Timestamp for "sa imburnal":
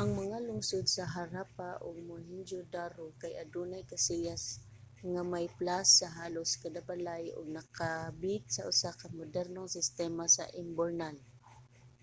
10.36-11.16